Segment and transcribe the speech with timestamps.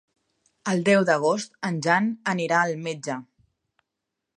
[0.71, 3.23] El deu d'agost en Jan anirà al metge.